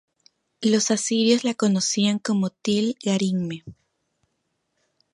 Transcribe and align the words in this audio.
Los 0.61 0.89
asirios 0.89 1.43
la 1.43 1.53
conocían 1.53 2.17
como 2.17 2.49
Til-Garimme. 2.49 3.63